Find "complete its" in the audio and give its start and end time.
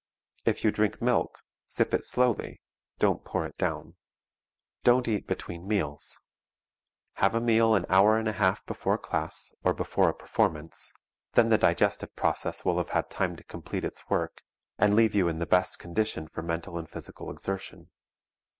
13.43-14.09